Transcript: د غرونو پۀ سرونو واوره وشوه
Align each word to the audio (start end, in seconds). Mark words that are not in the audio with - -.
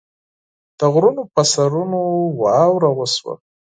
د 0.77 0.79
غرونو 0.93 1.23
پۀ 1.33 1.43
سرونو 1.51 2.01
واوره 2.41 2.89
وشوه 2.97 3.33